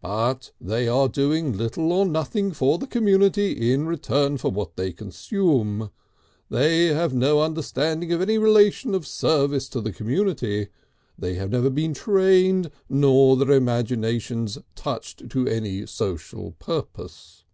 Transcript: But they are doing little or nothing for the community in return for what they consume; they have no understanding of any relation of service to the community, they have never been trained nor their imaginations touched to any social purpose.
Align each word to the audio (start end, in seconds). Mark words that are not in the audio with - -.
But 0.00 0.52
they 0.58 0.88
are 0.88 1.10
doing 1.10 1.52
little 1.54 1.92
or 1.92 2.06
nothing 2.06 2.52
for 2.52 2.78
the 2.78 2.86
community 2.86 3.70
in 3.70 3.84
return 3.84 4.38
for 4.38 4.50
what 4.50 4.76
they 4.76 4.92
consume; 4.94 5.90
they 6.48 6.86
have 6.86 7.12
no 7.12 7.42
understanding 7.42 8.10
of 8.10 8.22
any 8.22 8.38
relation 8.38 8.94
of 8.94 9.06
service 9.06 9.68
to 9.68 9.82
the 9.82 9.92
community, 9.92 10.68
they 11.18 11.34
have 11.34 11.50
never 11.50 11.68
been 11.68 11.92
trained 11.92 12.70
nor 12.88 13.36
their 13.36 13.50
imaginations 13.52 14.56
touched 14.74 15.28
to 15.28 15.46
any 15.46 15.84
social 15.84 16.52
purpose. 16.52 17.44